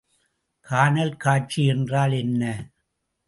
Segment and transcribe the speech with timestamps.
[0.67, 2.43] கானல் காட்சி என்றால் என்ன?